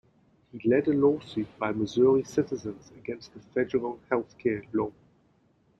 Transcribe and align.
He 0.51 0.67
led 0.67 0.87
a 0.87 0.93
lawsuit 0.93 1.59
by 1.59 1.73
Missouri 1.73 2.23
citizens 2.23 2.91
against 2.97 3.35
the 3.35 3.39
federal 3.39 3.99
healthcare 4.09 4.65
law. 4.73 4.91